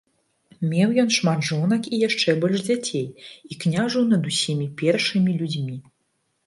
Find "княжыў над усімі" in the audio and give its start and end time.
3.67-4.65